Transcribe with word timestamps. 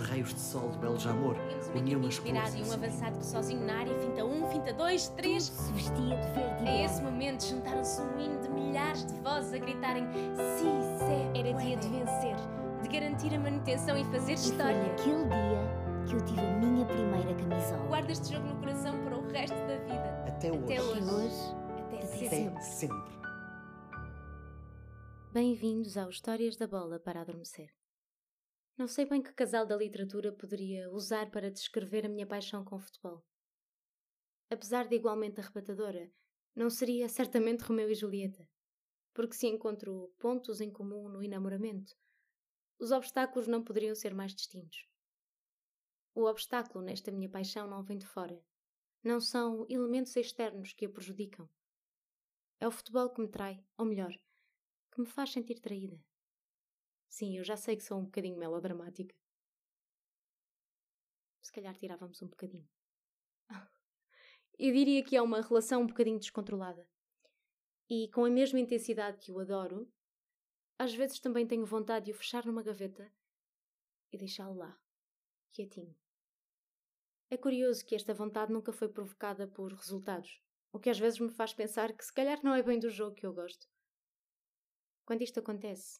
os 0.00 0.08
raios 0.08 0.32
de 0.34 0.40
sol 0.40 0.70
de 0.70 0.78
Beljamor 0.78 1.36
um 1.74 1.78
uniam 1.78 2.00
as 2.00 2.06
inspirado 2.06 2.50
cores. 2.52 2.66
e 2.66 2.70
um 2.70 2.72
avançado 2.72 3.18
que 3.18 3.26
sozinho 3.26 3.64
na 3.66 3.74
área, 3.80 3.94
finta 3.98 4.24
um, 4.24 4.46
finta 4.50 4.72
dois, 4.72 5.08
três. 5.08 5.44
Se 5.44 5.72
vestia 5.72 5.92
de 6.16 6.30
verde 6.32 6.64
e 6.64 6.68
A 6.68 6.84
esse 6.84 6.94
branco. 7.00 7.10
momento 7.12 7.44
juntaram-se 7.44 8.00
um 8.00 8.18
hino 8.20 8.40
de 8.40 8.48
milhares 8.48 9.04
de 9.06 9.14
vozes 9.20 9.52
a 9.52 9.58
gritarem 9.58 10.06
Si, 10.56 10.64
se, 10.98 11.38
Era 11.38 11.52
dia 11.58 11.76
de 11.76 11.86
puede", 11.88 12.04
vencer. 12.04 12.36
de 12.82 12.88
garantir 12.88 13.34
a 13.34 13.38
manutenção 13.38 13.96
e 13.96 14.04
fazer 14.04 14.32
E 14.32 14.36
foi 14.38 14.50
história. 14.50 14.82
naquele 14.82 15.24
dia 15.24 15.80
que 16.08 16.14
eu 16.14 16.24
tive 16.24 16.40
a 16.40 16.56
minha 16.58 16.86
primeira 16.86 17.34
camisola. 17.34 17.86
Guarda 17.88 18.12
este 18.12 18.32
jogo 18.32 18.46
no 18.48 18.56
coração 18.56 18.98
para 19.04 19.16
o 19.18 19.28
resto 19.28 19.54
da 19.54 19.76
vida. 19.84 20.24
Até 20.28 20.50
hoje. 20.50 20.62
Até 20.64 20.82
hoje. 20.82 21.02
Hoje, 21.02 21.54
Até 21.78 21.96
Até 21.98 22.06
sempre. 22.06 22.46
Até 22.54 22.60
sempre. 22.62 23.20
Bem-vindos 25.32 25.96
ao 25.96 26.08
Histórias 26.08 26.56
da 26.56 26.66
Bola 26.66 26.98
para 26.98 27.20
Adormecer. 27.20 27.68
Não 28.80 28.88
sei 28.88 29.04
bem 29.04 29.22
que 29.22 29.34
casal 29.34 29.66
da 29.66 29.76
literatura 29.76 30.32
poderia 30.32 30.90
usar 30.90 31.30
para 31.30 31.50
descrever 31.50 32.06
a 32.06 32.08
minha 32.08 32.26
paixão 32.26 32.64
com 32.64 32.76
o 32.76 32.80
futebol. 32.80 33.22
Apesar 34.48 34.88
de 34.88 34.96
igualmente 34.96 35.38
arrebatadora, 35.38 36.10
não 36.56 36.70
seria 36.70 37.06
certamente 37.06 37.60
Romeu 37.60 37.90
e 37.90 37.94
Julieta, 37.94 38.48
porque 39.12 39.34
se 39.34 39.46
encontro 39.46 40.10
pontos 40.18 40.62
em 40.62 40.70
comum 40.70 41.10
no 41.10 41.22
enamoramento, 41.22 41.94
os 42.78 42.90
obstáculos 42.90 43.46
não 43.46 43.62
poderiam 43.62 43.94
ser 43.94 44.14
mais 44.14 44.34
distintos. 44.34 44.88
O 46.14 46.24
obstáculo 46.24 46.82
nesta 46.82 47.12
minha 47.12 47.28
paixão 47.28 47.68
não 47.68 47.82
vem 47.82 47.98
de 47.98 48.06
fora. 48.06 48.42
Não 49.04 49.20
são 49.20 49.66
elementos 49.68 50.16
externos 50.16 50.72
que 50.72 50.86
a 50.86 50.90
prejudicam. 50.90 51.46
É 52.58 52.66
o 52.66 52.70
futebol 52.72 53.10
que 53.10 53.20
me 53.20 53.28
trai, 53.28 53.62
ou 53.76 53.84
melhor, 53.84 54.18
que 54.90 55.02
me 55.02 55.06
faz 55.06 55.32
sentir 55.32 55.60
traída. 55.60 56.02
Sim, 57.10 57.36
eu 57.36 57.44
já 57.44 57.56
sei 57.56 57.76
que 57.76 57.82
sou 57.82 57.98
um 57.98 58.04
bocadinho 58.04 58.38
melodramática. 58.38 59.14
Se 61.42 61.52
calhar 61.52 61.76
tirávamos 61.76 62.22
um 62.22 62.28
bocadinho. 62.28 62.68
Eu 64.56 64.72
diria 64.72 65.02
que 65.02 65.16
é 65.16 65.22
uma 65.22 65.42
relação 65.42 65.82
um 65.82 65.86
bocadinho 65.86 66.20
descontrolada. 66.20 66.86
E 67.88 68.08
com 68.10 68.24
a 68.24 68.30
mesma 68.30 68.60
intensidade 68.60 69.18
que 69.18 69.32
o 69.32 69.40
adoro, 69.40 69.92
às 70.78 70.94
vezes 70.94 71.18
também 71.18 71.46
tenho 71.46 71.66
vontade 71.66 72.06
de 72.06 72.12
o 72.12 72.14
fechar 72.14 72.46
numa 72.46 72.62
gaveta 72.62 73.12
e 74.12 74.16
deixá-lo 74.16 74.54
lá, 74.54 74.78
quietinho. 75.50 75.96
É 77.28 77.36
curioso 77.36 77.84
que 77.84 77.96
esta 77.96 78.14
vontade 78.14 78.52
nunca 78.52 78.72
foi 78.72 78.88
provocada 78.88 79.48
por 79.48 79.72
resultados, 79.72 80.40
o 80.72 80.78
que 80.78 80.90
às 80.90 80.98
vezes 80.98 81.18
me 81.18 81.30
faz 81.30 81.52
pensar 81.52 81.92
que 81.92 82.04
se 82.04 82.12
calhar 82.12 82.38
não 82.44 82.54
é 82.54 82.62
bem 82.62 82.78
do 82.78 82.88
jogo 82.88 83.16
que 83.16 83.26
eu 83.26 83.32
gosto. 83.32 83.66
Quando 85.04 85.22
isto 85.22 85.40
acontece, 85.40 85.98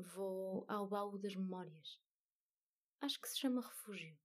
vou 0.00 0.64
ao 0.68 0.86
baú 0.86 1.18
das 1.18 1.34
memórias. 1.34 2.00
Acho 3.00 3.20
que 3.20 3.28
se 3.28 3.38
chama 3.38 3.60
refúgio. 3.60 4.18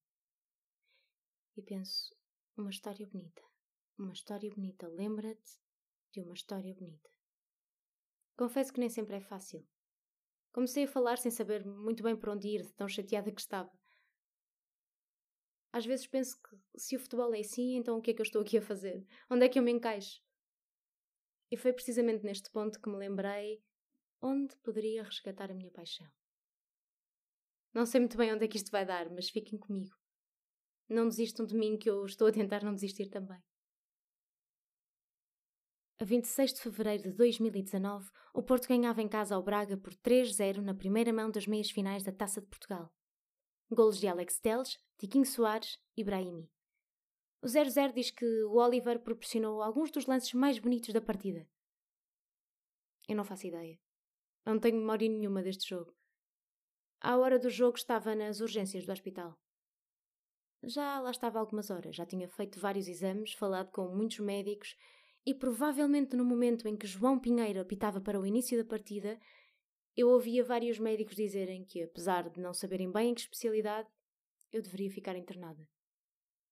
E 1.56 1.62
penso, 1.62 2.16
uma 2.58 2.70
história 2.70 3.08
bonita. 3.08 3.42
Uma 3.98 4.14
história 4.14 4.50
bonita. 4.50 4.88
Lembra-te 4.88 5.60
de 6.12 6.22
uma 6.22 6.34
história 6.34 6.74
bonita. 6.74 7.10
Confesso 8.36 8.74
que 8.74 8.80
nem 8.80 8.90
sempre 8.90 9.18
é 9.18 9.22
fácil. 9.22 9.68
Comecei 10.52 10.84
a 10.84 10.88
falar 10.88 11.18
sem 11.18 11.32
saber 11.32 11.66
muito 11.66 12.04
bem 12.04 12.16
por 12.16 12.30
onde 12.30 12.48
ir, 12.48 12.64
de 12.64 12.74
tão 12.74 12.88
chateada 12.88 13.32
que 13.32 13.42
estava. 13.42 13.72
Às 15.72 15.86
vezes 15.86 16.06
penso 16.06 16.40
que 16.42 16.80
se 16.80 16.96
o 16.96 17.00
futebol 17.00 17.34
é 17.34 17.40
assim, 17.40 17.76
então 17.78 17.98
o 17.98 18.02
que 18.02 18.12
é 18.12 18.14
que 18.14 18.22
eu 18.22 18.26
estou 18.26 18.42
aqui 18.42 18.60
a 18.60 18.62
fazer? 18.62 19.06
Onde 19.30 19.46
é 19.46 19.50
que 19.50 19.58
eu 19.58 19.64
me 19.64 19.72
encaixo? 19.72 20.22
E 21.50 21.58
foi 21.58 21.74
precisamente 21.74 22.24
neste 22.24 22.52
ponto 22.52 22.80
que 22.80 22.90
me 22.90 22.98
lembrei 22.98 23.64
onde 24.24 24.56
poderia 24.64 25.04
resgatar 25.04 25.52
a 25.52 25.54
minha 25.54 25.70
paixão. 25.70 26.08
Não 27.74 27.86
sei 27.86 28.00
muito 28.00 28.16
bem 28.16 28.34
onde 28.34 28.46
é 28.46 28.48
que 28.48 28.56
isto 28.56 28.72
vai 28.72 28.86
dar, 28.86 29.10
mas 29.10 29.30
fiquem 29.30 29.60
comigo. 29.60 29.94
Não 30.88 31.10
desistam 31.10 31.46
de 31.46 31.56
mim 31.56 31.78
que 31.78 31.90
eu 31.90 32.06
estou 32.06 32.28
a 32.28 32.32
tentar 32.32 32.64
não 32.64 32.74
desistir 32.74 33.10
também. 33.10 33.44
A 36.00 36.06
26 36.06 36.54
de 36.54 36.62
fevereiro 36.62 37.04
de 37.04 37.14
2019, 37.14 38.10
o 38.34 38.42
Porto 38.42 38.68
ganhava 38.68 39.02
em 39.02 39.10
casa 39.10 39.36
ao 39.36 39.44
Braga 39.44 39.78
por 39.78 39.94
3-0 39.96 40.58
na 40.58 40.74
primeira 40.74 41.12
mão 41.12 41.30
das 41.30 41.46
meias 41.46 41.70
finais 41.70 42.04
da 42.04 42.12
Taça 42.12 42.40
de 42.40 42.48
Portugal. 42.48 42.94
Golos 43.70 44.00
de 44.00 44.08
Alex 44.08 44.40
Teles, 44.40 44.80
Tiquinho 44.98 45.26
Soares 45.26 45.78
e 45.98 46.04
Brahimi. 46.04 46.50
O 47.42 47.46
0-0 47.46 47.94
diz 47.94 48.10
que 48.10 48.26
o 48.44 48.54
Oliver 48.54 49.02
proporcionou 49.02 49.62
alguns 49.62 49.92
dos 49.92 50.06
lances 50.06 50.34
mais 50.34 50.60
bonitos 50.60 50.94
da 50.94 51.02
partida. 51.02 51.48
Eu 53.08 53.18
não 53.18 53.26
faço 53.26 53.48
ideia. 53.48 53.83
Não 54.46 54.60
tenho 54.60 54.78
memória 54.78 55.08
nenhuma 55.08 55.42
deste 55.42 55.70
jogo. 55.70 55.94
À 57.00 57.18
hora 57.18 57.40
do 57.40 57.50
jogo 57.50 57.78
estava 57.78 58.16
nas 58.16 58.40
urgências 58.40 58.86
do 58.86 58.92
hospital. 58.92 59.38
Já 60.64 61.00
lá 61.00 61.12
estava 61.12 61.40
algumas 61.40 61.70
horas, 61.70 61.96
já 61.96 62.06
tinha 62.06 62.28
feito 62.30 62.60
vários 62.60 62.88
exames, 62.88 63.34
falado 63.34 63.72
com 63.72 63.88
muitos 63.90 64.20
médicos 64.20 64.76
e 65.26 65.34
provavelmente 65.34 66.16
no 66.16 66.24
momento 66.24 66.68
em 66.68 66.78
que 66.78 66.88
João 66.88 67.20
Pinheiro 67.20 67.60
apitava 67.60 68.00
para 68.00 68.20
o 68.20 68.26
início 68.26 68.58
da 68.58 68.68
partida, 68.68 69.20
eu 69.96 70.10
ouvia 70.10 70.44
vários 70.44 70.80
médicos 70.80 71.16
dizerem 71.16 71.64
que, 71.66 71.84
apesar 71.84 72.30
de 72.30 72.40
não 72.40 72.54
saberem 72.54 72.92
bem 72.92 73.12
em 73.12 73.14
que 73.14 73.22
especialidade, 73.22 73.90
eu 74.52 74.62
deveria 74.62 74.92
ficar 74.92 75.16
internada. 75.16 75.68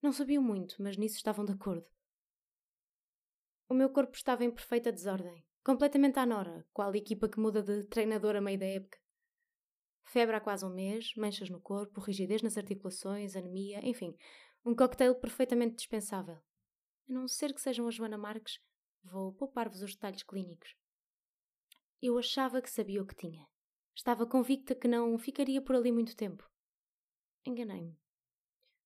Não 0.02 0.12
sabiam 0.12 0.44
muito, 0.44 0.76
mas 0.82 0.98
nisso 0.98 1.16
estavam 1.16 1.46
de 1.46 1.52
acordo. 1.52 1.86
O 3.70 3.74
meu 3.74 3.90
corpo 3.90 4.16
estava 4.16 4.44
em 4.44 4.52
perfeita 4.52 4.92
desordem, 4.92 5.46
completamente 5.64 6.20
à 6.20 6.26
nora, 6.26 6.66
qual 6.74 6.94
equipa 6.96 7.30
que 7.30 7.40
muda 7.40 7.62
de 7.62 7.84
treinador 7.86 8.36
a 8.36 8.42
meio 8.42 8.60
da 8.60 8.66
época. 8.66 9.00
Febre 10.04 10.36
há 10.36 10.42
quase 10.42 10.66
um 10.66 10.74
mês, 10.74 11.14
manchas 11.16 11.50
no 11.50 11.62
corpo, 11.62 12.02
rigidez 12.02 12.42
nas 12.42 12.58
articulações, 12.58 13.36
anemia, 13.36 13.80
enfim, 13.88 14.16
um 14.66 14.76
cocktail 14.76 15.16
perfeitamente 15.16 15.76
dispensável. 15.76 16.36
A 17.10 17.14
não 17.14 17.28
ser 17.28 17.54
que 17.54 17.62
sejam 17.62 17.88
a 17.88 17.92
Joana 17.92 18.18
Marques, 18.18 18.60
vou 19.04 19.34
poupar-vos 19.34 19.82
os 19.82 19.94
detalhes 19.94 20.24
clínicos. 20.24 20.76
Eu 22.02 22.18
achava 22.18 22.62
que 22.62 22.70
sabia 22.70 23.02
o 23.02 23.06
que 23.06 23.16
tinha. 23.16 23.48
Estava 23.96 24.26
convicta 24.26 24.74
que 24.74 24.88
não 24.88 25.18
ficaria 25.18 25.62
por 25.62 25.76
ali 25.76 25.92
muito 25.92 26.16
tempo. 26.16 26.50
Enganei-me. 27.46 27.98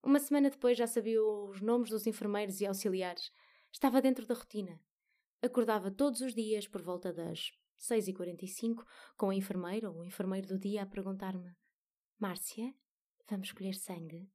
Uma 0.03 0.19
semana 0.19 0.49
depois 0.49 0.77
já 0.77 0.85
sabia 0.85 1.23
os 1.23 1.61
nomes 1.61 1.89
dos 1.89 2.05
enfermeiros 2.05 2.61
e 2.61 2.65
auxiliares. 2.65 3.31
Estava 3.71 4.01
dentro 4.01 4.25
da 4.25 4.35
rotina. 4.35 4.79
Acordava 5.41 5.91
todos 5.91 6.21
os 6.21 6.33
dias 6.33 6.67
por 6.67 6.81
volta 6.81 7.13
das 7.13 7.51
6h45 7.77 8.85
com 9.17 9.29
a 9.29 9.35
enfermeira 9.35 9.89
ou 9.89 9.99
o 9.99 10.05
enfermeiro 10.05 10.47
do 10.47 10.59
dia 10.59 10.83
a 10.83 10.85
perguntar-me: 10.85 11.55
Márcia, 12.17 12.73
vamos 13.29 13.47
escolher 13.47 13.73
sangue? 13.73 14.29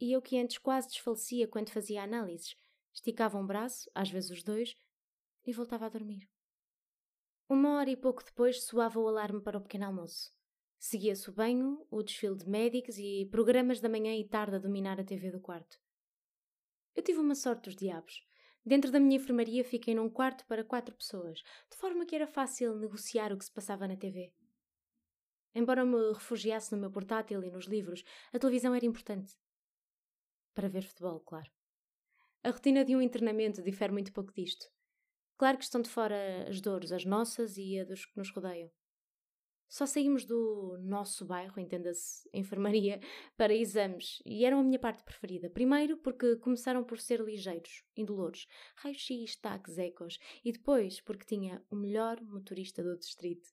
E 0.00 0.12
eu 0.12 0.20
que 0.20 0.38
antes 0.38 0.58
quase 0.58 0.88
desfalecia 0.88 1.46
quando 1.46 1.70
fazia 1.70 2.02
análises, 2.02 2.56
esticava 2.92 3.38
um 3.38 3.46
braço, 3.46 3.90
às 3.94 4.10
vezes 4.10 4.30
os 4.30 4.42
dois, 4.42 4.76
e 5.44 5.52
voltava 5.52 5.86
a 5.86 5.88
dormir. 5.88 6.28
Uma 7.48 7.76
hora 7.76 7.90
e 7.90 7.96
pouco 7.96 8.24
depois 8.24 8.64
soava 8.64 8.98
o 8.98 9.06
alarme 9.06 9.40
para 9.40 9.58
o 9.58 9.60
pequeno 9.60 9.86
almoço. 9.86 10.32
Seguia-se 10.78 11.28
o 11.30 11.32
banho, 11.32 11.86
o 11.90 12.02
desfile 12.02 12.36
de 12.36 12.48
médicos 12.48 12.98
e 12.98 13.26
programas 13.30 13.80
da 13.80 13.88
manhã 13.88 14.14
e 14.14 14.28
tarde 14.28 14.56
a 14.56 14.58
dominar 14.58 15.00
a 15.00 15.04
TV 15.04 15.30
do 15.30 15.40
quarto. 15.40 15.78
Eu 16.94 17.02
tive 17.02 17.18
uma 17.18 17.34
sorte 17.34 17.64
dos 17.64 17.76
diabos. 17.76 18.22
Dentro 18.66 18.90
da 18.90 18.98
minha 18.98 19.16
enfermaria 19.16 19.62
fiquei 19.62 19.94
num 19.94 20.08
quarto 20.08 20.46
para 20.46 20.64
quatro 20.64 20.94
pessoas, 20.94 21.42
de 21.70 21.76
forma 21.76 22.06
que 22.06 22.16
era 22.16 22.26
fácil 22.26 22.74
negociar 22.76 23.32
o 23.32 23.36
que 23.36 23.44
se 23.44 23.52
passava 23.52 23.86
na 23.86 23.96
TV. 23.96 24.32
Embora 25.54 25.84
me 25.84 26.12
refugiasse 26.12 26.72
no 26.72 26.80
meu 26.80 26.90
portátil 26.90 27.44
e 27.44 27.50
nos 27.50 27.66
livros, 27.66 28.02
a 28.32 28.38
televisão 28.38 28.74
era 28.74 28.86
importante. 28.86 29.34
Para 30.54 30.68
ver 30.68 30.82
futebol, 30.82 31.20
claro. 31.20 31.50
A 32.42 32.50
rotina 32.50 32.84
de 32.84 32.96
um 32.96 33.02
internamento 33.02 33.62
difere 33.62 33.92
muito 33.92 34.12
pouco 34.12 34.32
disto. 34.32 34.66
Claro 35.36 35.58
que 35.58 35.64
estão 35.64 35.82
de 35.82 35.90
fora 35.90 36.48
as 36.48 36.60
dores, 36.60 36.90
as 36.90 37.04
nossas 37.04 37.56
e 37.56 37.78
a 37.78 37.84
dos 37.84 38.06
que 38.06 38.16
nos 38.16 38.30
rodeiam. 38.30 38.70
Só 39.68 39.86
saímos 39.86 40.24
do 40.24 40.78
nosso 40.80 41.24
bairro, 41.24 41.58
entenda-se, 41.58 42.28
enfermaria, 42.32 43.00
para 43.36 43.54
exames, 43.54 44.22
e 44.24 44.44
eram 44.44 44.60
a 44.60 44.62
minha 44.62 44.78
parte 44.78 45.02
preferida. 45.02 45.50
Primeiro 45.50 45.96
porque 45.96 46.36
começaram 46.36 46.84
por 46.84 46.98
ser 46.98 47.20
ligeiros, 47.20 47.82
indolores, 47.96 48.46
raio-x, 48.76 49.36
taques, 49.36 49.78
ecos, 49.78 50.18
e 50.44 50.52
depois 50.52 51.00
porque 51.00 51.26
tinha 51.26 51.64
o 51.70 51.76
melhor 51.76 52.20
motorista 52.22 52.82
do 52.82 52.96
distrito, 52.96 53.48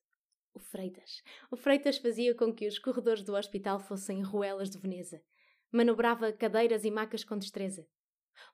o 0.53 0.59
Freitas. 0.59 1.23
O 1.49 1.55
Freitas 1.55 1.97
fazia 1.97 2.35
com 2.35 2.53
que 2.53 2.67
os 2.67 2.77
corredores 2.77 3.23
do 3.23 3.35
hospital 3.35 3.79
fossem 3.79 4.21
ruelas 4.21 4.69
de 4.69 4.77
Veneza. 4.77 5.23
Manobrava 5.71 6.31
cadeiras 6.33 6.83
e 6.83 6.91
macas 6.91 7.23
com 7.23 7.37
destreza. 7.37 7.87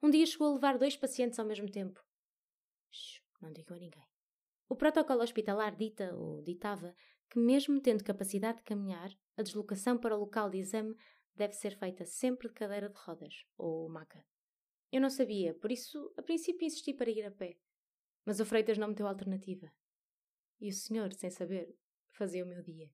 Um 0.02 0.10
dia 0.10 0.26
chegou 0.26 0.48
a 0.48 0.54
levar 0.54 0.78
dois 0.78 0.96
pacientes 0.96 1.40
ao 1.40 1.46
mesmo 1.46 1.70
tempo. 1.70 2.00
Shhh, 2.92 3.22
não 3.42 3.52
digam 3.52 3.76
a 3.76 3.80
ninguém. 3.80 4.08
O 4.70 4.76
protocolo 4.76 5.24
hospitalar 5.24 5.76
dita, 5.76 6.14
ou 6.16 6.42
ditava, 6.44 6.94
que 7.30 7.40
mesmo 7.40 7.82
tendo 7.82 8.04
capacidade 8.04 8.60
de 8.60 8.64
caminhar, 8.64 9.10
a 9.36 9.42
deslocação 9.42 9.98
para 9.98 10.16
o 10.16 10.20
local 10.20 10.50
de 10.50 10.58
exame 10.60 10.96
deve 11.36 11.54
ser 11.54 11.78
feita 11.78 12.06
sempre 12.06 12.48
de 12.48 12.54
cadeira 12.54 12.90
de 12.90 12.98
rodas, 12.98 13.46
ou 13.58 13.90
maca. 13.90 14.26
Eu 14.92 15.02
não 15.02 15.10
sabia, 15.10 15.54
por 15.54 15.72
isso, 15.72 16.14
a 16.18 16.22
princípio 16.22 16.66
insisti 16.66 16.94
para 16.94 17.10
ir 17.10 17.24
a 17.24 17.32
pé. 17.32 17.58
Mas 18.26 18.40
o 18.40 18.46
Freitas 18.46 18.78
não 18.78 18.90
me 18.90 18.96
deu 18.96 19.08
alternativa. 19.08 19.72
E 20.60 20.70
o 20.70 20.74
senhor, 20.74 21.14
sem 21.14 21.30
saber, 21.30 21.76
fazia 22.12 22.44
o 22.44 22.48
meu 22.48 22.64
dia. 22.64 22.90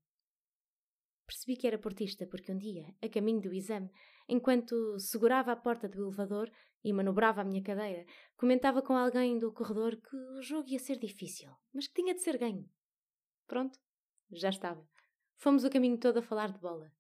Percebi 1.26 1.56
que 1.56 1.68
era 1.68 1.80
portista 1.80 2.28
porque 2.28 2.52
um 2.52 2.58
dia, 2.58 2.94
a 3.02 3.08
caminho 3.08 3.42
do 3.42 3.54
exame, 3.54 3.90
enquanto 4.28 5.00
segurava 5.00 5.52
a 5.52 5.56
porta 5.56 5.88
do 5.88 6.04
elevador 6.04 6.52
e 6.84 6.92
manobrava 6.92 7.42
a 7.42 7.46
minha 7.46 7.64
cadeira, 7.64 8.06
comentava 8.36 8.82
com 8.82 8.96
alguém 8.98 9.40
do 9.40 9.52
corredor 9.52 9.96
que 9.96 10.16
o 10.16 10.42
jogo 10.42 10.70
ia 10.70 10.80
ser 10.80 11.00
difícil, 11.00 11.50
mas 11.74 11.88
que 11.88 11.94
tinha 11.94 12.14
de 12.14 12.22
ser 12.22 12.38
ganho. 12.38 12.70
Pronto, 13.48 13.80
já 14.40 14.50
estava. 14.50 14.88
Fomos 15.38 15.64
o 15.64 15.70
caminho 15.70 16.00
todo 16.00 16.20
a 16.20 16.22
falar 16.22 16.52
de 16.52 16.60
bola. 16.60 16.92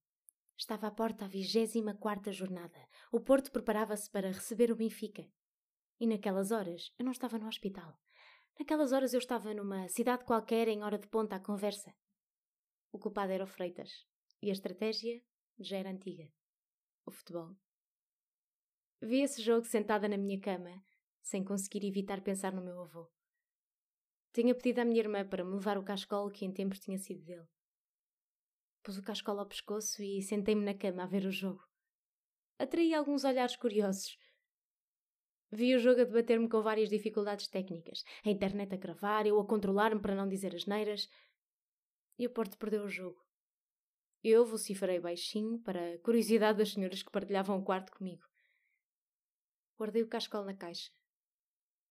Estava 0.57 0.87
à 0.87 0.91
porta 0.91 1.25
a 1.25 1.27
vigésima 1.27 1.95
quarta 1.95 2.31
jornada. 2.31 2.87
O 3.11 3.19
Porto 3.19 3.51
preparava-se 3.51 4.09
para 4.09 4.31
receber 4.31 4.71
o 4.71 4.75
Benfica. 4.75 5.27
E 5.99 6.07
naquelas 6.07 6.51
horas 6.51 6.91
eu 6.97 7.05
não 7.05 7.11
estava 7.11 7.37
no 7.39 7.47
hospital. 7.47 7.99
Naquelas 8.59 8.91
horas 8.91 9.13
eu 9.13 9.19
estava 9.19 9.53
numa 9.53 9.87
cidade 9.87 10.25
qualquer 10.25 10.67
em 10.67 10.83
hora 10.83 10.97
de 10.97 11.07
ponta 11.07 11.35
à 11.35 11.39
conversa. 11.39 11.93
O 12.91 12.99
culpado 12.99 13.31
era 13.31 13.43
o 13.43 13.47
Freitas. 13.47 14.05
E 14.41 14.49
a 14.49 14.53
estratégia 14.53 15.21
já 15.59 15.77
era 15.77 15.89
antiga. 15.89 16.29
O 17.05 17.11
futebol. 17.11 17.55
Vi 19.01 19.21
esse 19.21 19.41
jogo 19.41 19.65
sentada 19.65 20.07
na 20.07 20.17
minha 20.17 20.39
cama, 20.39 20.83
sem 21.21 21.43
conseguir 21.43 21.85
evitar 21.85 22.21
pensar 22.21 22.53
no 22.53 22.63
meu 22.63 22.81
avô. 22.81 23.11
Tinha 24.33 24.55
pedido 24.55 24.79
à 24.79 24.85
minha 24.85 24.99
irmã 24.99 25.23
para 25.23 25.45
me 25.45 25.53
levar 25.53 25.77
o 25.77 25.83
cascol 25.83 26.31
que 26.31 26.43
em 26.43 26.51
tempos 26.51 26.79
tinha 26.79 26.97
sido 26.97 27.23
dele. 27.23 27.47
Pus 28.81 28.97
o 28.97 29.03
cascol 29.03 29.39
ao 29.39 29.45
pescoço 29.45 30.01
e 30.01 30.23
sentei-me 30.23 30.65
na 30.65 30.73
cama 30.73 31.03
a 31.03 31.05
ver 31.05 31.23
o 31.25 31.31
jogo. 31.31 31.63
Atraí 32.57 32.95
alguns 32.95 33.23
olhares 33.23 33.55
curiosos. 33.55 34.17
Vi 35.51 35.75
o 35.75 35.79
jogo 35.79 36.01
a 36.01 36.03
debater-me 36.03 36.49
com 36.49 36.63
várias 36.63 36.89
dificuldades 36.89 37.47
técnicas. 37.47 38.03
A 38.25 38.29
internet 38.31 38.73
a 38.73 38.77
cravar, 38.77 39.27
eu 39.27 39.39
a 39.39 39.45
controlar-me 39.45 40.01
para 40.01 40.15
não 40.15 40.27
dizer 40.27 40.55
asneiras. 40.55 41.07
E 42.17 42.25
o 42.25 42.31
Porto 42.31 42.57
perdeu 42.57 42.85
o 42.85 42.89
jogo. 42.89 43.23
Eu 44.23 44.45
vociferei 44.45 44.99
baixinho 44.99 45.59
para 45.59 45.93
a 45.93 45.99
curiosidade 45.99 46.57
das 46.57 46.71
senhoras 46.71 47.03
que 47.03 47.11
partilhavam 47.11 47.59
o 47.59 47.63
quarto 47.63 47.91
comigo. 47.91 48.23
Guardei 49.77 50.01
o 50.01 50.07
cascol 50.07 50.43
na 50.43 50.55
caixa. 50.55 50.91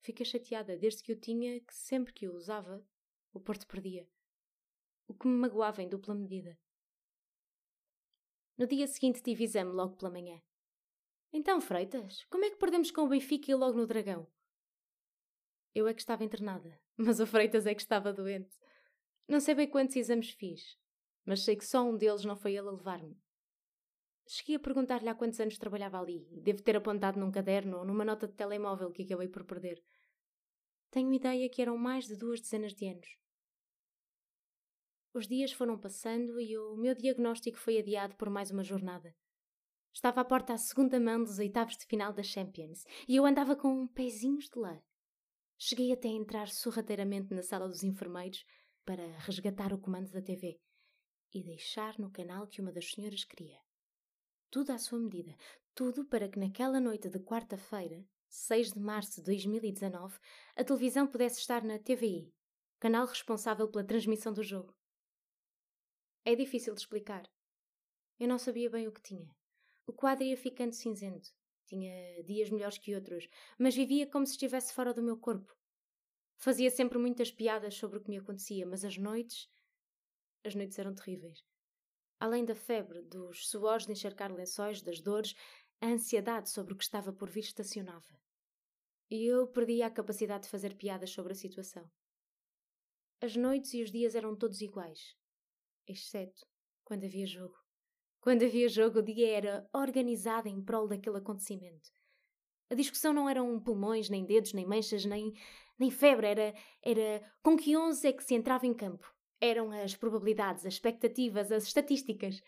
Fiquei 0.02 0.26
chateada 0.26 0.76
desde 0.76 1.02
que 1.02 1.12
o 1.12 1.16
tinha 1.16 1.60
que 1.60 1.74
sempre 1.74 2.12
que 2.12 2.28
o 2.28 2.34
usava, 2.34 2.84
o 3.32 3.40
Porto 3.40 3.66
perdia. 3.68 4.08
O 5.06 5.14
que 5.14 5.28
me 5.28 5.34
magoava 5.34 5.80
em 5.80 5.88
dupla 5.88 6.14
medida. 6.14 6.58
No 8.58 8.66
dia 8.66 8.86
seguinte 8.88 9.22
tive 9.22 9.44
exame 9.44 9.72
logo 9.72 9.96
pela 9.96 10.10
manhã. 10.10 10.42
Então, 11.32 11.60
Freitas, 11.60 12.24
como 12.24 12.44
é 12.44 12.50
que 12.50 12.58
perdemos 12.58 12.90
com 12.90 13.02
o 13.02 13.08
Benfica 13.08 13.50
e 13.50 13.54
logo 13.54 13.78
no 13.78 13.86
Dragão? 13.86 14.26
Eu 15.74 15.86
é 15.86 15.94
que 15.94 16.00
estava 16.00 16.24
internada, 16.24 16.78
mas 16.96 17.20
o 17.20 17.26
Freitas 17.26 17.64
é 17.66 17.74
que 17.74 17.80
estava 17.80 18.12
doente. 18.12 18.58
Não 19.28 19.38
sei 19.38 19.54
bem 19.54 19.68
quantos 19.68 19.94
exames 19.94 20.30
fiz, 20.30 20.76
mas 21.24 21.44
sei 21.44 21.54
que 21.54 21.64
só 21.64 21.82
um 21.82 21.96
deles 21.96 22.24
não 22.24 22.36
foi 22.36 22.54
ele 22.54 22.68
a 22.68 22.72
levar-me. 22.72 23.16
Cheguei 24.26 24.56
a 24.56 24.60
perguntar-lhe 24.60 25.08
há 25.08 25.14
quantos 25.14 25.40
anos 25.40 25.58
trabalhava 25.58 25.98
ali 25.98 26.28
e 26.30 26.40
devo 26.40 26.62
ter 26.62 26.76
apontado 26.76 27.18
num 27.18 27.30
caderno 27.30 27.78
ou 27.78 27.84
numa 27.84 28.04
nota 28.04 28.26
de 28.26 28.34
telemóvel 28.34 28.90
que 28.90 29.02
acabei 29.02 29.28
por 29.28 29.44
perder. 29.44 29.82
Tenho 30.92 31.10
ideia 31.14 31.48
que 31.48 31.62
eram 31.62 31.78
mais 31.78 32.06
de 32.06 32.14
duas 32.14 32.38
dezenas 32.38 32.74
de 32.74 32.86
anos. 32.86 33.16
Os 35.14 35.26
dias 35.26 35.50
foram 35.50 35.78
passando 35.78 36.38
e 36.38 36.54
o 36.58 36.76
meu 36.76 36.94
diagnóstico 36.94 37.56
foi 37.56 37.78
adiado 37.78 38.14
por 38.16 38.28
mais 38.28 38.50
uma 38.50 38.62
jornada. 38.62 39.16
Estava 39.90 40.20
à 40.20 40.24
porta 40.24 40.52
à 40.52 40.58
segunda 40.58 41.00
mão 41.00 41.24
dos 41.24 41.38
oitavos 41.38 41.78
de 41.78 41.86
final 41.86 42.12
da 42.12 42.22
Champions 42.22 42.84
e 43.08 43.16
eu 43.16 43.24
andava 43.24 43.56
com 43.56 43.86
pezinhos 43.88 44.50
de 44.50 44.58
lã. 44.58 44.82
Cheguei 45.56 45.92
até 45.94 46.08
a 46.08 46.12
entrar 46.12 46.48
sorrateiramente 46.48 47.32
na 47.32 47.42
sala 47.42 47.68
dos 47.68 47.82
enfermeiros 47.82 48.44
para 48.84 49.16
resgatar 49.20 49.72
o 49.72 49.80
comando 49.80 50.12
da 50.12 50.20
TV 50.20 50.60
e 51.32 51.42
deixar 51.42 51.98
no 51.98 52.10
canal 52.10 52.46
que 52.46 52.60
uma 52.60 52.70
das 52.70 52.90
senhoras 52.90 53.24
queria. 53.24 53.58
Tudo 54.50 54.72
à 54.72 54.78
sua 54.78 54.98
medida, 54.98 55.34
tudo 55.74 56.04
para 56.04 56.28
que 56.28 56.38
naquela 56.38 56.78
noite 56.78 57.08
de 57.08 57.18
quarta-feira, 57.18 58.04
6 58.34 58.72
de 58.72 58.80
março 58.80 59.16
de 59.16 59.26
2019, 59.26 60.18
a 60.56 60.64
televisão 60.64 61.06
pudesse 61.06 61.38
estar 61.38 61.62
na 61.62 61.78
TVI, 61.78 62.32
canal 62.80 63.06
responsável 63.06 63.68
pela 63.68 63.84
transmissão 63.84 64.32
do 64.32 64.42
jogo. 64.42 64.74
É 66.24 66.34
difícil 66.34 66.72
de 66.72 66.80
explicar. 66.80 67.30
Eu 68.18 68.26
não 68.26 68.38
sabia 68.38 68.70
bem 68.70 68.88
o 68.88 68.92
que 68.92 69.02
tinha. 69.02 69.30
O 69.86 69.92
quadro 69.92 70.24
ia 70.24 70.34
ficando 70.34 70.72
cinzento. 70.72 71.28
Tinha 71.66 72.24
dias 72.24 72.48
melhores 72.48 72.78
que 72.78 72.94
outros, 72.94 73.28
mas 73.58 73.76
vivia 73.76 74.06
como 74.06 74.24
se 74.24 74.32
estivesse 74.32 74.72
fora 74.72 74.94
do 74.94 75.02
meu 75.02 75.18
corpo. 75.18 75.54
Fazia 76.38 76.70
sempre 76.70 76.96
muitas 76.96 77.30
piadas 77.30 77.74
sobre 77.74 77.98
o 77.98 78.00
que 78.00 78.08
me 78.08 78.16
acontecia, 78.16 78.64
mas 78.64 78.82
as 78.82 78.96
noites. 78.96 79.46
As 80.42 80.54
noites 80.54 80.78
eram 80.78 80.94
terríveis. 80.94 81.44
Além 82.18 82.44
da 82.44 82.54
febre, 82.54 83.02
dos 83.02 83.50
suores 83.50 83.84
de 83.84 83.92
encharcar 83.92 84.32
lençóis, 84.32 84.80
das 84.80 85.00
dores, 85.00 85.34
a 85.82 85.88
ansiedade 85.88 86.48
sobre 86.48 86.72
o 86.72 86.76
que 86.76 86.84
estava 86.84 87.12
por 87.12 87.28
vir 87.28 87.40
estacionava. 87.40 88.16
E 89.10 89.26
eu 89.26 89.48
perdia 89.48 89.86
a 89.86 89.90
capacidade 89.90 90.44
de 90.44 90.48
fazer 90.48 90.76
piadas 90.76 91.10
sobre 91.10 91.32
a 91.32 91.36
situação. 91.36 91.84
As 93.20 93.34
noites 93.34 93.74
e 93.74 93.82
os 93.82 93.90
dias 93.90 94.14
eram 94.14 94.36
todos 94.36 94.60
iguais, 94.60 95.16
exceto 95.86 96.46
quando 96.84 97.04
havia 97.04 97.26
jogo. 97.26 97.56
Quando 98.20 98.44
havia 98.44 98.68
jogo, 98.68 99.00
o 99.00 99.02
dia 99.02 99.36
era 99.36 99.68
organizado 99.74 100.48
em 100.48 100.62
prol 100.62 100.86
daquele 100.86 101.18
acontecimento. 101.18 101.90
A 102.70 102.74
discussão 102.74 103.12
não 103.12 103.28
eram 103.28 103.60
pulmões, 103.60 104.08
nem 104.08 104.24
dedos, 104.24 104.52
nem 104.52 104.64
manchas, 104.64 105.04
nem, 105.04 105.32
nem 105.76 105.90
febre, 105.90 106.28
era, 106.28 106.54
era 106.80 107.32
com 107.42 107.56
que 107.56 107.76
onze 107.76 108.06
é 108.06 108.12
que 108.12 108.22
se 108.22 108.34
entrava 108.34 108.66
em 108.66 108.72
campo. 108.72 109.12
Eram 109.40 109.72
as 109.72 109.96
probabilidades, 109.96 110.64
as 110.64 110.74
expectativas, 110.74 111.50
as 111.50 111.64
estatísticas. 111.64 112.40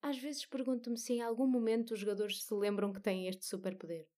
Às 0.00 0.18
vezes 0.18 0.46
pergunto-me 0.46 0.96
se 0.96 1.14
em 1.14 1.22
algum 1.22 1.46
momento 1.46 1.92
os 1.92 2.00
jogadores 2.00 2.42
se 2.42 2.54
lembram 2.54 2.92
que 2.92 3.00
têm 3.00 3.26
este 3.26 3.44
superpoder. 3.44 4.08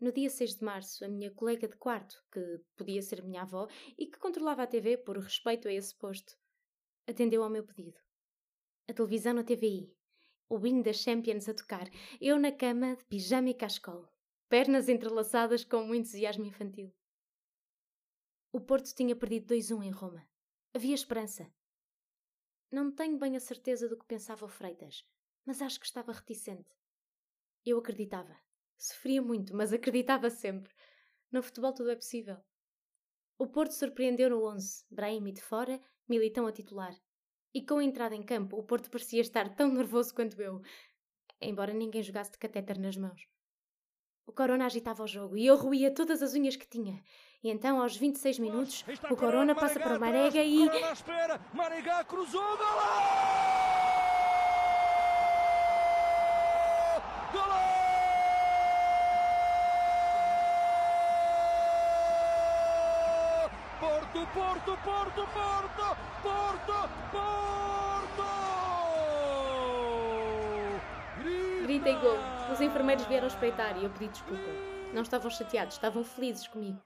No 0.00 0.12
dia 0.12 0.30
6 0.30 0.56
de 0.56 0.64
março, 0.64 1.04
a 1.04 1.08
minha 1.08 1.30
colega 1.30 1.66
de 1.66 1.76
quarto, 1.76 2.24
que 2.30 2.60
podia 2.76 3.02
ser 3.02 3.22
minha 3.24 3.42
avó 3.42 3.68
e 3.96 4.06
que 4.06 4.18
controlava 4.18 4.62
a 4.62 4.66
TV 4.66 4.96
por 4.96 5.18
respeito 5.18 5.66
a 5.66 5.72
esse 5.72 5.94
posto, 5.94 6.38
atendeu 7.06 7.42
ao 7.42 7.50
meu 7.50 7.64
pedido. 7.64 7.98
A 8.88 8.92
televisão 8.92 9.34
na 9.34 9.42
TVI, 9.42 9.92
o 10.48 10.64
hino 10.64 10.82
das 10.82 10.98
Champions 10.98 11.48
a 11.48 11.54
tocar, 11.54 11.88
eu 12.20 12.38
na 12.38 12.52
cama 12.52 12.96
de 12.96 13.04
pijama 13.06 13.50
e 13.50 13.54
cascol, 13.54 14.08
pernas 14.48 14.88
entrelaçadas 14.88 15.64
com 15.64 15.78
um 15.78 15.94
entusiasmo 15.94 16.44
infantil. 16.44 16.94
O 18.52 18.60
Porto 18.60 18.94
tinha 18.94 19.14
perdido 19.14 19.54
2-1 19.54 19.84
em 19.84 19.90
Roma. 19.90 20.26
Havia 20.72 20.94
esperança. 20.94 21.52
Não 22.70 22.92
tenho 22.92 23.16
bem 23.16 23.34
a 23.34 23.40
certeza 23.40 23.88
do 23.88 23.96
que 23.96 24.04
pensava 24.04 24.44
o 24.44 24.48
Freitas, 24.48 25.02
mas 25.46 25.62
acho 25.62 25.80
que 25.80 25.86
estava 25.86 26.12
reticente. 26.12 26.76
Eu 27.64 27.78
acreditava. 27.78 28.36
Sofria 28.76 29.22
muito, 29.22 29.56
mas 29.56 29.72
acreditava 29.72 30.28
sempre. 30.28 30.72
No 31.32 31.42
futebol 31.42 31.72
tudo 31.72 31.90
é 31.90 31.96
possível. 31.96 32.36
O 33.38 33.46
Porto 33.46 33.72
surpreendeu 33.72 34.28
no 34.28 34.44
11, 34.44 34.84
Brahimi 34.90 35.32
de 35.32 35.40
fora, 35.40 35.80
Militão 36.06 36.46
a 36.46 36.52
titular. 36.52 36.94
E 37.54 37.64
com 37.64 37.78
a 37.78 37.84
entrada 37.84 38.14
em 38.14 38.22
campo, 38.22 38.58
o 38.58 38.62
Porto 38.62 38.90
parecia 38.90 39.22
estar 39.22 39.54
tão 39.54 39.72
nervoso 39.72 40.14
quanto 40.14 40.40
eu, 40.40 40.60
embora 41.40 41.72
ninguém 41.72 42.02
jogasse 42.02 42.32
de 42.32 42.38
catéter 42.38 42.78
nas 42.78 42.96
mãos. 42.96 43.26
O 44.28 44.32
Corona 44.32 44.66
agitava 44.66 45.02
o 45.02 45.06
jogo 45.06 45.38
e 45.38 45.46
eu 45.46 45.56
roía 45.56 45.90
todas 45.90 46.22
as 46.22 46.34
unhas 46.34 46.54
que 46.54 46.68
tinha. 46.68 47.02
E 47.42 47.48
então, 47.48 47.80
aos 47.80 47.96
26 47.96 48.38
minutos, 48.38 48.84
o 49.10 49.16
Corona 49.16 49.54
passa 49.54 49.80
para 49.80 49.96
o 49.96 50.00
Marega 50.00 50.44
e. 50.44 50.66
Corona 50.68 50.92
espera, 50.92 51.40
Marega 51.54 52.04
cruzou, 52.04 52.42
golo! 52.42 52.58
Golo! 57.32 57.54
Porto, 63.80 64.28
Porto, 64.34 64.78
Porto, 64.84 65.26
Porto, 65.32 65.96
Porto, 66.22 66.90
Porto! 67.12 68.24
Gritei 71.62 71.94
gol. 71.94 72.37
Os 72.50 72.62
enfermeiros 72.62 73.04
vieram 73.04 73.26
espreitar 73.26 73.76
e 73.78 73.84
eu 73.84 73.90
pedi 73.92 74.08
desculpa. 74.08 74.42
Não 74.94 75.02
estavam 75.02 75.30
chateados, 75.30 75.74
estavam 75.74 76.02
felizes 76.02 76.48
comigo. 76.48 76.82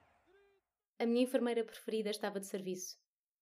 A 0.99 1.07
minha 1.07 1.23
enfermeira 1.23 1.63
preferida 1.63 2.11
estava 2.11 2.41
de 2.41 2.47
serviço. 2.47 2.99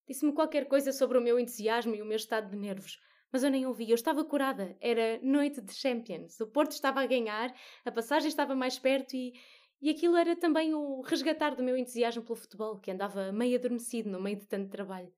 Disse-me 0.07 0.35
qualquer 0.35 0.67
coisa 0.67 0.93
sobre 0.93 1.17
o 1.17 1.21
meu 1.21 1.41
entusiasmo 1.41 1.95
e 1.95 2.03
o 2.03 2.05
meu 2.05 2.17
estado 2.17 2.51
de 2.51 2.57
nervos, 2.57 3.01
mas 3.33 3.43
eu 3.43 3.51
nem 3.51 3.65
ouvi, 3.65 3.89
eu 3.89 3.95
estava 3.95 4.23
curada. 4.23 4.77
Era 4.81 5.19
noite 5.23 5.63
de 5.63 5.73
Champions. 5.73 6.39
O 6.41 6.47
Porto 6.47 6.73
estava 6.73 7.01
a 7.01 7.07
ganhar, 7.07 7.55
a 7.87 7.91
passagem 7.91 8.29
estava 8.29 8.55
mais 8.55 8.79
perto 8.79 9.15
e, 9.15 9.33
e 9.81 9.89
aquilo 9.89 10.17
era 10.17 10.37
também 10.37 10.75
o 10.75 11.01
resgatar 11.01 11.55
do 11.55 11.63
meu 11.63 11.77
entusiasmo 11.77 12.23
pelo 12.23 12.37
futebol, 12.37 12.79
que 12.79 12.91
andava 12.91 13.33
meio 13.33 13.59
adormecido 13.59 14.11
no 14.11 14.21
meio 14.21 14.37
de 14.37 14.47
tanto 14.47 14.69
trabalho. 14.69 15.13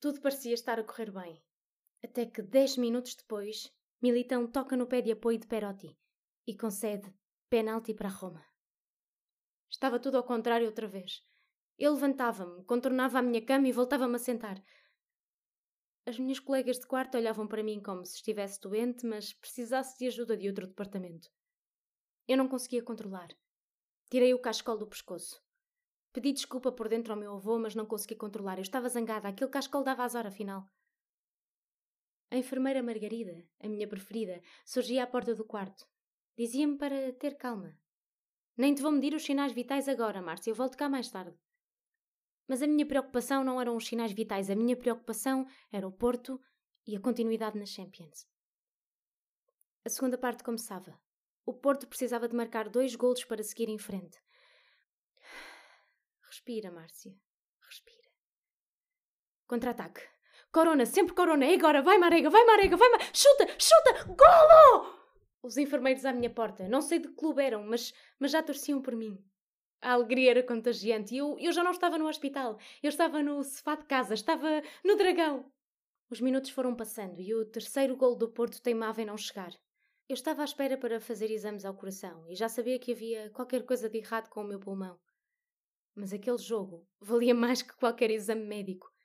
Tudo 0.00 0.20
parecia 0.20 0.54
estar 0.54 0.78
a 0.80 0.84
correr 0.84 1.12
bem. 1.12 1.40
Até 2.02 2.26
que, 2.26 2.42
dez 2.42 2.76
minutos 2.76 3.14
depois, 3.14 3.72
Militão 4.00 4.46
toca 4.46 4.76
no 4.76 4.86
pé 4.86 5.00
de 5.00 5.12
apoio 5.12 5.38
de 5.38 5.46
Perotti 5.46 5.96
e 6.46 6.54
concede 6.54 7.10
penalti 7.48 7.94
para 7.94 8.10
Roma. 8.10 8.44
Estava 9.70 9.98
tudo 9.98 10.18
ao 10.18 10.24
contrário 10.24 10.66
outra 10.66 10.86
vez. 10.86 11.24
Eu 11.78 11.94
levantava-me, 11.94 12.62
contornava 12.64 13.18
a 13.18 13.22
minha 13.22 13.44
cama 13.44 13.68
e 13.68 13.72
voltava-me 13.72 14.16
a 14.16 14.18
sentar. 14.18 14.62
As 16.04 16.18
minhas 16.18 16.38
colegas 16.38 16.78
de 16.78 16.86
quarto 16.86 17.16
olhavam 17.16 17.48
para 17.48 17.62
mim 17.62 17.82
como 17.82 18.04
se 18.04 18.16
estivesse 18.16 18.60
doente, 18.60 19.04
mas 19.06 19.32
precisasse 19.32 19.98
de 19.98 20.06
ajuda 20.06 20.36
de 20.36 20.46
outro 20.48 20.66
departamento. 20.66 21.28
Eu 22.28 22.36
não 22.36 22.48
conseguia 22.48 22.82
controlar. 22.82 23.28
Tirei 24.10 24.32
o 24.34 24.40
cascol 24.40 24.76
do 24.76 24.86
pescoço. 24.86 25.42
Pedi 26.12 26.32
desculpa 26.32 26.70
por 26.70 26.88
dentro 26.88 27.12
ao 27.12 27.18
meu 27.18 27.34
avô, 27.34 27.58
mas 27.58 27.74
não 27.74 27.84
consegui 27.84 28.14
controlar. 28.14 28.58
Eu 28.58 28.62
estava 28.62 28.88
zangada. 28.88 29.28
Aquele 29.28 29.50
cascol 29.50 29.82
dava 29.82 30.04
azar, 30.04 30.26
afinal. 30.26 30.68
A 32.30 32.36
enfermeira 32.36 32.82
Margarida, 32.82 33.44
a 33.60 33.68
minha 33.68 33.86
preferida, 33.86 34.42
surgia 34.64 35.04
à 35.04 35.06
porta 35.06 35.34
do 35.34 35.44
quarto. 35.44 35.86
Dizia-me 36.36 36.76
para 36.76 37.12
ter 37.12 37.36
calma. 37.36 37.78
Nem 38.56 38.74
te 38.74 38.82
vou 38.82 38.90
medir 38.90 39.14
os 39.14 39.24
sinais 39.24 39.52
vitais 39.52 39.88
agora, 39.88 40.20
Márcia. 40.20 40.50
Eu 40.50 40.54
volto 40.54 40.76
cá 40.76 40.88
mais 40.88 41.10
tarde. 41.10 41.36
Mas 42.48 42.62
a 42.62 42.66
minha 42.66 42.86
preocupação 42.86 43.44
não 43.44 43.60
eram 43.60 43.76
os 43.76 43.86
sinais 43.86 44.12
vitais. 44.12 44.50
A 44.50 44.56
minha 44.56 44.76
preocupação 44.76 45.46
era 45.70 45.86
o 45.86 45.92
Porto 45.92 46.40
e 46.86 46.96
a 46.96 47.00
continuidade 47.00 47.58
nas 47.58 47.70
Champions. 47.70 48.26
A 49.84 49.88
segunda 49.88 50.18
parte 50.18 50.42
começava. 50.42 50.98
O 51.44 51.54
Porto 51.54 51.86
precisava 51.86 52.28
de 52.28 52.34
marcar 52.34 52.68
dois 52.68 52.96
golos 52.96 53.24
para 53.24 53.42
seguir 53.42 53.68
em 53.68 53.78
frente. 53.78 54.20
Respira, 56.26 56.72
Márcia. 56.72 57.14
Respira. 57.60 58.10
Contra-ataque. 59.46 60.15
Corona, 60.56 60.86
sempre 60.86 61.14
Corona. 61.14 61.44
É 61.44 61.52
agora. 61.52 61.82
Vai, 61.82 61.98
Marega, 61.98 62.30
vai, 62.30 62.42
Marega, 62.46 62.78
vai, 62.78 62.88
Marega. 62.88 63.10
Chuta, 63.12 63.46
chuta. 63.58 64.04
Golo! 64.04 64.90
Os 65.42 65.58
enfermeiros 65.58 66.06
à 66.06 66.14
minha 66.14 66.30
porta. 66.30 66.66
Não 66.66 66.80
sei 66.80 66.98
de 66.98 67.08
que 67.08 67.14
clube 67.14 67.42
eram, 67.42 67.62
mas, 67.62 67.92
mas 68.18 68.30
já 68.30 68.42
torciam 68.42 68.80
por 68.80 68.96
mim. 68.96 69.22
A 69.82 69.92
alegria 69.92 70.30
era 70.30 70.42
contagiante 70.42 71.14
e 71.14 71.18
eu, 71.18 71.36
eu 71.38 71.52
já 71.52 71.62
não 71.62 71.72
estava 71.72 71.98
no 71.98 72.08
hospital. 72.08 72.58
Eu 72.82 72.88
estava 72.88 73.22
no 73.22 73.44
sofá 73.44 73.74
de 73.74 73.84
casa. 73.84 74.14
Estava 74.14 74.62
no 74.82 74.96
dragão. 74.96 75.44
Os 76.08 76.22
minutos 76.22 76.48
foram 76.48 76.74
passando 76.74 77.20
e 77.20 77.34
o 77.34 77.44
terceiro 77.44 77.94
golo 77.94 78.16
do 78.16 78.30
Porto 78.30 78.62
teimava 78.62 79.02
em 79.02 79.04
não 79.04 79.18
chegar. 79.18 79.52
Eu 80.08 80.14
estava 80.14 80.40
à 80.40 80.46
espera 80.46 80.78
para 80.78 80.98
fazer 81.02 81.30
exames 81.30 81.66
ao 81.66 81.74
coração 81.74 82.24
e 82.30 82.34
já 82.34 82.48
sabia 82.48 82.78
que 82.78 82.92
havia 82.92 83.28
qualquer 83.28 83.62
coisa 83.66 83.90
de 83.90 83.98
errado 83.98 84.30
com 84.30 84.40
o 84.40 84.48
meu 84.48 84.58
pulmão. 84.58 84.98
Mas 85.94 86.14
aquele 86.14 86.38
jogo 86.38 86.88
valia 86.98 87.34
mais 87.34 87.60
que 87.60 87.76
qualquer 87.76 88.10
exame 88.10 88.46
médico. 88.46 88.95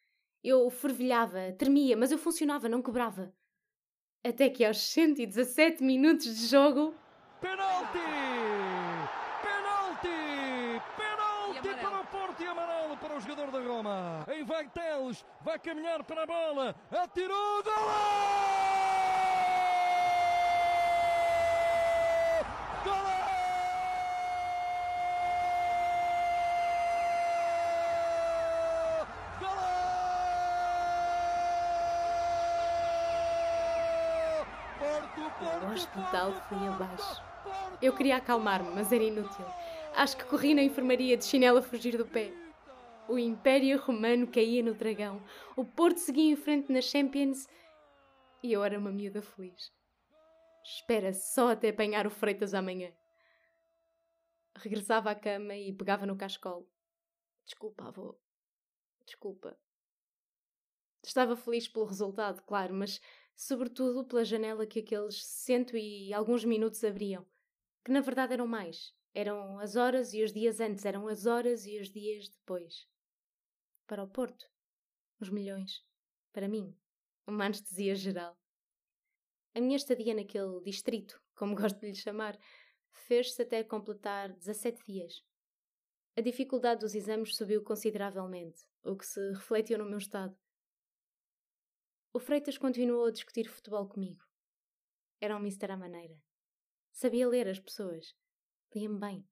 Eu 0.44 0.70
fervilhava, 0.70 1.52
tremia, 1.58 1.96
mas 1.96 2.12
eu 2.12 2.18
funcionava, 2.18 2.68
não 2.68 2.82
quebrava. 2.82 3.32
Até 4.24 4.50
que 4.50 4.66
aos 4.66 4.80
117 4.80 5.84
minutos 5.84 6.36
de 6.36 6.48
jogo. 6.48 6.96
Penalti! 7.40 8.00
Penalti! 9.44 10.82
Penalti 10.98 11.82
para 11.82 12.02
o 12.02 12.06
Porto 12.08 12.42
e 12.42 12.48
amarelo 12.48 12.98
para 12.98 13.18
o 13.18 13.20
jogador 13.20 13.52
da 13.52 13.60
Roma. 13.60 14.26
Em 14.32 14.44
vai 14.44 14.68
Teles, 14.70 15.24
vai 15.42 15.60
caminhar 15.60 16.04
para 16.04 16.24
a 16.24 16.26
bola, 16.26 16.76
atirou, 16.92 17.64
golo! 17.64 18.81
O 35.72 35.74
hospital 35.74 36.34
foi 36.50 36.68
abaixo. 36.68 37.24
Eu 37.82 37.96
queria 37.96 38.18
acalmar-me, 38.18 38.72
mas 38.72 38.92
era 38.92 39.06
inútil. 39.06 39.46
Acho 39.96 40.18
que 40.18 40.26
corri 40.26 40.54
na 40.54 40.62
enfermaria 40.62 41.16
de 41.16 41.24
chinelo 41.24 41.60
a 41.60 41.62
fugir 41.62 41.96
do 41.98 42.06
pé. 42.06 42.34
O 43.08 43.18
Império 43.18 43.80
Romano 43.80 44.28
caía 44.28 44.62
no 44.62 44.74
dragão. 44.74 45.26
O 45.56 45.64
Porto 45.64 46.00
seguia 46.00 46.30
em 46.30 46.36
frente 46.36 46.74
nas 46.74 46.84
Champions. 46.84 47.48
E 48.44 48.52
eu 48.52 48.66
era 48.66 48.78
uma 48.78 48.92
miúda 48.92 49.22
feliz. 49.22 49.72
Espera 50.62 51.14
só 51.14 51.52
até 51.52 51.70
apanhar 51.70 52.06
o 52.06 52.10
Freitas 52.10 52.54
amanhã. 52.54 52.92
Regressava 54.58 55.10
à 55.10 55.16
cama 55.16 55.56
e 55.56 55.72
pegava 55.72 56.06
no 56.06 56.18
cascol. 56.18 56.68
Desculpa, 57.46 57.88
avô. 57.88 58.20
Desculpa. 59.06 59.58
Estava 61.02 61.38
feliz 61.38 61.66
pelo 61.70 61.86
resultado, 61.86 62.42
claro, 62.42 62.74
mas 62.74 63.00
sobretudo 63.42 64.06
pela 64.06 64.24
janela 64.24 64.68
que 64.68 64.82
aqueles 64.82 65.26
cento 65.26 65.76
e 65.76 66.14
alguns 66.14 66.46
minutos 66.46 66.84
abriam, 66.84 67.26
que 67.84 67.92
na 67.92 68.00
verdade 68.00 68.34
eram 68.34 68.46
mais. 68.46 68.94
Eram 69.16 69.58
as 69.60 69.76
horas 69.76 70.14
e 70.14 70.24
os 70.24 70.32
dias 70.32 70.60
antes, 70.60 70.86
eram 70.86 71.08
as 71.08 71.26
horas 71.26 71.66
e 71.66 71.80
os 71.80 71.90
dias 71.90 72.30
depois. 72.30 72.88
Para 73.88 74.04
o 74.04 74.08
Porto, 74.08 74.46
os 75.20 75.30
milhões. 75.30 75.84
Para 76.32 76.48
mim, 76.48 76.78
uma 77.26 77.46
anestesia 77.46 77.96
geral. 77.96 78.38
A 79.56 79.60
minha 79.60 79.76
estadia 79.76 80.14
naquele 80.14 80.62
distrito, 80.62 81.20
como 81.34 81.56
gosto 81.58 81.80
de 81.80 81.88
lhe 81.88 81.96
chamar, 81.96 82.38
fez-se 83.08 83.42
até 83.42 83.64
completar 83.64 84.32
17 84.34 84.86
dias. 84.86 85.24
A 86.16 86.22
dificuldade 86.22 86.82
dos 86.82 86.94
exames 86.94 87.36
subiu 87.36 87.64
consideravelmente, 87.64 88.62
o 88.84 88.96
que 88.96 89.06
se 89.06 89.20
refletiu 89.32 89.80
no 89.80 89.86
meu 89.86 89.98
estado. 89.98 90.38
O 92.14 92.20
Freitas 92.20 92.58
continuou 92.58 93.06
a 93.06 93.12
discutir 93.12 93.48
futebol 93.48 93.88
comigo. 93.88 94.22
Era 95.22 95.38
um 95.38 95.40
mister 95.40 95.72
à 95.72 95.78
maneira. 95.78 96.22
Sabia 96.92 97.26
ler 97.26 97.48
as 97.48 97.58
pessoas. 97.58 98.14
Lia-me 98.76 99.00
bem. 99.00 99.26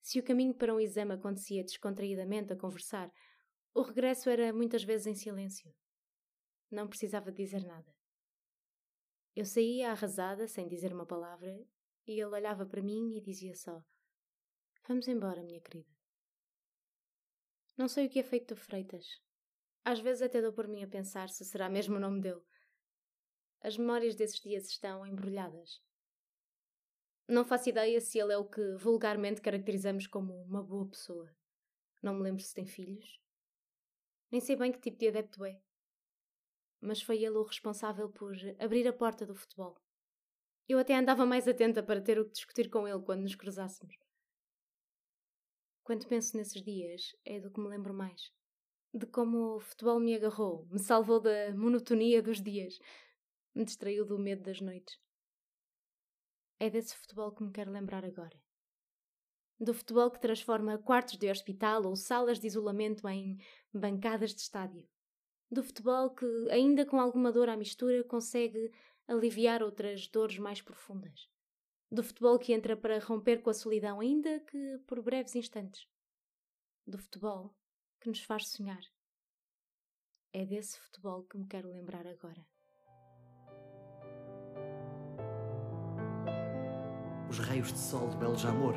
Se 0.00 0.18
o 0.18 0.24
caminho 0.24 0.54
para 0.54 0.74
um 0.74 0.80
exame 0.80 1.12
acontecia 1.12 1.62
descontraídamente 1.62 2.54
a 2.54 2.56
conversar, 2.56 3.12
o 3.74 3.82
regresso 3.82 4.30
era 4.30 4.50
muitas 4.50 4.82
vezes 4.82 5.06
em 5.06 5.14
silêncio. 5.14 5.70
Não 6.70 6.88
precisava 6.88 7.30
dizer 7.30 7.62
nada. 7.66 7.94
Eu 9.36 9.44
saía 9.44 9.90
arrasada, 9.90 10.48
sem 10.48 10.66
dizer 10.66 10.94
uma 10.94 11.06
palavra, 11.06 11.54
e 12.06 12.12
ele 12.12 12.24
olhava 12.24 12.64
para 12.64 12.82
mim 12.82 13.14
e 13.14 13.20
dizia 13.20 13.54
só: 13.54 13.84
Vamos 14.88 15.06
embora, 15.06 15.42
minha 15.42 15.60
querida. 15.60 15.92
Não 17.76 17.88
sei 17.88 18.06
o 18.06 18.10
que 18.10 18.18
é 18.18 18.22
feito 18.22 18.54
do 18.54 18.60
Freitas, 18.60 19.20
às 19.84 19.98
vezes 19.98 20.22
até 20.22 20.40
dou 20.40 20.52
por 20.52 20.68
mim 20.68 20.82
a 20.82 20.88
pensar 20.88 21.28
se 21.28 21.44
será 21.44 21.68
mesmo 21.68 21.96
o 21.96 22.00
nome 22.00 22.20
dele. 22.20 22.42
As 23.60 23.76
memórias 23.76 24.14
desses 24.14 24.40
dias 24.40 24.68
estão 24.68 25.06
embrulhadas. 25.06 25.82
Não 27.28 27.44
faço 27.44 27.68
ideia 27.68 28.00
se 28.00 28.18
ele 28.18 28.32
é 28.32 28.38
o 28.38 28.48
que 28.48 28.76
vulgarmente 28.76 29.40
caracterizamos 29.40 30.06
como 30.06 30.34
uma 30.42 30.62
boa 30.62 30.88
pessoa. 30.88 31.34
Não 32.02 32.14
me 32.14 32.22
lembro 32.22 32.42
se 32.42 32.54
tem 32.54 32.66
filhos. 32.66 33.20
Nem 34.30 34.40
sei 34.40 34.56
bem 34.56 34.72
que 34.72 34.80
tipo 34.80 34.98
de 34.98 35.08
adepto 35.08 35.44
é. 35.44 35.60
Mas 36.80 37.02
foi 37.02 37.22
ele 37.22 37.36
o 37.36 37.44
responsável 37.44 38.08
por 38.08 38.34
abrir 38.58 38.86
a 38.88 38.92
porta 38.92 39.24
do 39.24 39.34
futebol. 39.34 39.80
Eu 40.68 40.78
até 40.78 40.96
andava 40.96 41.26
mais 41.26 41.46
atenta 41.46 41.82
para 41.82 42.00
ter 42.00 42.18
o 42.18 42.24
que 42.24 42.32
discutir 42.32 42.70
com 42.70 42.86
ele 42.86 43.02
quando 43.02 43.22
nos 43.22 43.34
cruzássemos. 43.34 43.96
Quando 45.82 46.06
penso 46.06 46.36
nesses 46.36 46.62
dias, 46.62 47.14
é 47.24 47.40
do 47.40 47.50
que 47.50 47.60
me 47.60 47.68
lembro 47.68 47.92
mais 47.92 48.32
de 48.94 49.06
como 49.06 49.56
o 49.56 49.60
futebol 49.60 49.98
me 49.98 50.14
agarrou, 50.14 50.66
me 50.70 50.78
salvou 50.78 51.18
da 51.18 51.54
monotonia 51.54 52.22
dos 52.22 52.42
dias, 52.42 52.78
me 53.54 53.64
distraiu 53.64 54.04
do 54.04 54.18
medo 54.18 54.42
das 54.42 54.60
noites. 54.60 55.00
É 56.60 56.68
desse 56.68 56.94
futebol 56.96 57.32
que 57.32 57.42
me 57.42 57.50
quero 57.50 57.72
lembrar 57.72 58.04
agora. 58.04 58.38
Do 59.58 59.72
futebol 59.72 60.10
que 60.10 60.20
transforma 60.20 60.78
quartos 60.78 61.16
de 61.16 61.30
hospital 61.30 61.86
ou 61.86 61.96
salas 61.96 62.38
de 62.38 62.46
isolamento 62.46 63.08
em 63.08 63.38
bancadas 63.72 64.34
de 64.34 64.42
estádio. 64.42 64.86
Do 65.50 65.62
futebol 65.62 66.10
que, 66.10 66.26
ainda 66.50 66.84
com 66.84 67.00
alguma 67.00 67.32
dor 67.32 67.48
à 67.48 67.56
mistura, 67.56 68.04
consegue 68.04 68.70
aliviar 69.08 69.62
outras 69.62 70.06
dores 70.08 70.38
mais 70.38 70.60
profundas. 70.60 71.28
Do 71.90 72.02
futebol 72.02 72.38
que 72.38 72.52
entra 72.52 72.76
para 72.76 72.98
romper 72.98 73.42
com 73.42 73.50
a 73.50 73.54
solidão, 73.54 74.00
ainda 74.00 74.40
que 74.40 74.78
por 74.86 75.02
breves 75.02 75.34
instantes. 75.34 75.86
Do 76.86 76.98
futebol 76.98 77.54
que 78.02 78.08
nos 78.08 78.20
faz 78.22 78.48
sonhar. 78.48 78.80
É 80.32 80.44
desse 80.44 80.78
futebol 80.78 81.22
que 81.24 81.36
me 81.38 81.46
quero 81.46 81.70
lembrar 81.70 82.06
agora. 82.06 82.44
Os 87.28 87.38
raios 87.38 87.72
de 87.72 87.78
sol 87.78 88.08
de 88.08 88.16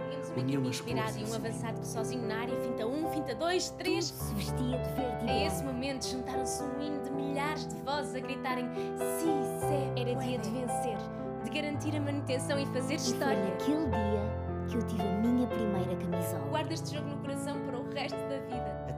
Temos 0.10 0.30
uma 0.30 0.42
uniam 0.44 0.68
as 0.70 0.80
cores. 0.80 0.94
e 1.18 1.32
um 1.32 1.34
avançado 1.36 1.80
que 1.82 1.88
sozinho 1.88 2.26
na 2.28 2.38
área, 2.42 2.58
finta 2.62 2.86
um, 2.88 3.10
finta 3.12 3.36
dois, 3.36 3.70
três. 3.72 4.12
Tudo 4.12 4.24
se 4.24 4.34
vestia 4.36 4.78
de 4.78 4.90
verde 4.94 5.26
e 5.26 5.30
A 5.30 5.46
esse 5.48 5.64
momento 5.64 6.06
juntaram-se 6.06 6.64
um 6.64 6.82
hino 6.82 7.04
de 7.04 7.12
milhares 7.12 7.68
de 7.68 7.76
vozes 7.82 8.16
a 8.16 8.20
gritarem 8.20 8.70
Si, 8.96 9.26
se, 9.60 10.00
Era 10.02 10.16
dia 10.16 10.38
de 10.40 10.50
vencer. 10.52 10.98
de 11.44 11.50
garantir 11.50 11.96
a 11.96 12.00
manutenção 12.02 12.58
e 12.60 12.66
fazer 12.68 12.96
E 12.96 13.00
foi 13.00 13.08
história. 13.12 13.44
naquele 13.44 13.88
dia 13.90 14.46
que 14.70 14.76
eu 14.78 14.88
tive 14.88 15.02
a 15.04 15.22
minha 15.22 15.48
primeira 15.48 15.96
camisola. 15.98 16.48
Guarda 16.50 16.74
este 16.74 16.96
jogo 16.96 17.10
no 17.10 17.18
coração 17.20 17.60
para 17.66 17.78
o 17.78 17.90
resto. 17.92 18.18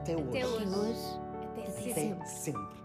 Até 0.08 0.16
hoje. 0.16 0.28
Até 0.28 0.46
hoje. 0.46 0.66
hoje, 0.66 1.20
Até 1.52 1.60
Até 1.60 1.70
sempre. 1.72 2.12
Até 2.12 2.26
sempre. 2.26 2.77